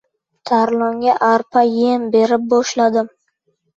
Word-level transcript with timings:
Tarlonga 0.51 1.13
arpa 1.27 1.61
yem 1.75 2.09
berib 2.17 2.49
boshladim. 2.55 3.17